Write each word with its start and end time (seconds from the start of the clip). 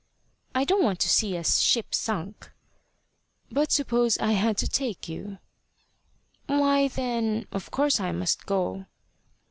"I 0.55 0.63
don't 0.63 0.83
want 0.83 0.99
to 1.01 1.09
see 1.09 1.37
a 1.37 1.43
ship 1.43 1.93
sunk." 1.93 2.51
"But 3.51 3.71
suppose 3.71 4.17
I 4.17 4.31
had 4.31 4.57
to 4.57 4.67
take 4.67 5.07
you?" 5.07 5.37
"Why, 6.47 6.87
then, 6.87 7.45
of 7.51 7.69
course 7.69 7.99
I 7.99 8.11
must 8.11 8.47
go." 8.47 8.87